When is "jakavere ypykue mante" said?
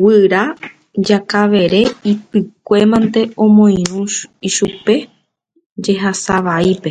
1.06-3.20